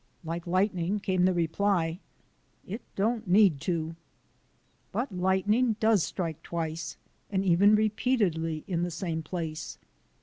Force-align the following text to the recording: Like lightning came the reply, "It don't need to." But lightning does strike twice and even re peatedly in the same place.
Like 0.23 0.47
lightning 0.47 0.99
came 0.99 1.25
the 1.25 1.33
reply, 1.35 1.99
"It 2.65 2.81
don't 2.95 3.27
need 3.27 3.61
to." 3.61 3.95
But 4.91 5.13
lightning 5.15 5.75
does 5.79 6.01
strike 6.01 6.41
twice 6.41 6.97
and 7.29 7.45
even 7.45 7.75
re 7.75 7.89
peatedly 7.91 8.63
in 8.67 8.81
the 8.81 8.89
same 8.89 9.21
place. 9.21 9.77